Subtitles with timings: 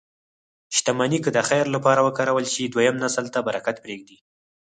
[0.75, 4.17] شتمني که د خیر لپاره وکارول شي، دویم نسل ته برکت پرېږدي.